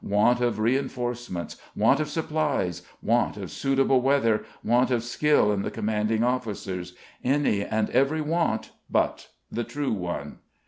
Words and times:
Want 0.03 0.41
of 0.41 0.57
reinforcements, 0.57 1.57
want 1.75 1.99
of 1.99 2.09
supplies, 2.09 2.81
want 3.03 3.37
of 3.37 3.51
suitable 3.51 4.01
weather, 4.01 4.43
want 4.63 4.89
of 4.89 5.03
skill 5.03 5.51
in 5.51 5.61
the 5.61 5.69
commanding 5.69 6.23
officers, 6.23 6.95
any 7.23 7.63
and 7.63 7.87
every 7.91 8.19
want 8.21 8.71
but 8.89 9.27
the 9.51 9.63
true 9.63 9.91
one. 9.93 10.39